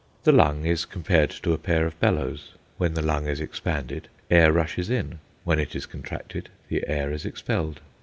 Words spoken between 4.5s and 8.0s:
rushes in; when it is contracted, the air is expelled.